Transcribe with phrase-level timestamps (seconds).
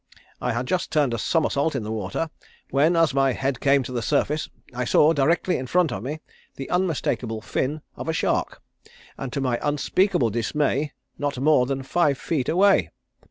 [0.41, 2.31] I had just turned a somersault in the water,
[2.71, 6.21] when, as my head came to the surface, I saw directly in front of me,
[6.55, 8.63] the unmistakable fin of a shark,
[9.15, 12.89] and to my unspeakable dismay not more than five feet away.